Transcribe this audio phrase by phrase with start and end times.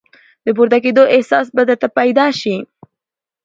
[0.45, 2.57] د پورته کېدو احساس به درته پیدا شي!